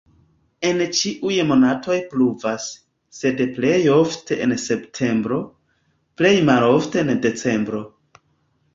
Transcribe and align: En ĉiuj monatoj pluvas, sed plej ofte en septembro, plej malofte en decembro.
En 0.69 0.79
ĉiuj 0.99 1.35
monatoj 1.49 1.97
pluvas, 2.13 2.65
sed 3.19 3.45
plej 3.59 3.77
ofte 3.99 4.41
en 4.49 4.59
septembro, 4.67 5.41
plej 6.23 6.37
malofte 6.53 7.09
en 7.09 7.17
decembro. 7.31 7.89